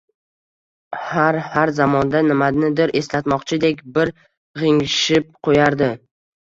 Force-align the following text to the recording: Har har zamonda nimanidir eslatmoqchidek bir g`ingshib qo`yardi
Har 1.09 1.39
har 1.57 1.73
zamonda 1.81 2.23
nimanidir 2.31 2.95
eslatmoqchidek 3.03 3.87
bir 4.01 4.17
g`ingshib 4.65 5.33
qo`yardi 5.49 5.97